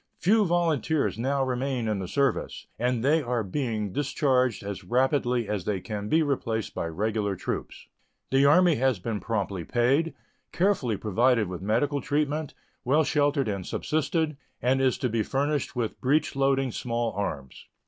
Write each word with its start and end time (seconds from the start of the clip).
Few 0.17 0.43
volunteers 0.47 1.19
now 1.19 1.43
remain 1.43 1.87
in 1.87 1.99
the 1.99 2.07
service, 2.07 2.65
and 2.79 3.05
they 3.05 3.21
are 3.21 3.43
being 3.43 3.93
discharged 3.93 4.63
as 4.63 4.83
rapidly 4.83 5.47
as 5.47 5.65
they 5.65 5.79
can 5.79 6.09
be 6.09 6.23
replaced 6.23 6.73
by 6.73 6.87
regular 6.87 7.35
troops. 7.35 7.85
The 8.31 8.43
Army 8.43 8.77
has 8.77 8.97
been 8.97 9.19
promptly 9.19 9.63
paid, 9.63 10.15
carefully 10.51 10.97
provided 10.97 11.47
with 11.47 11.61
medical 11.61 12.01
treatment, 12.01 12.55
well 12.83 13.03
sheltered 13.03 13.47
and 13.47 13.63
subsisted, 13.63 14.37
and 14.59 14.81
is 14.81 14.97
to 14.97 15.07
be 15.07 15.21
furnished 15.21 15.75
with 15.75 16.01
breech 16.01 16.35
loading 16.35 16.71
small 16.71 17.11
arms. 17.11 17.67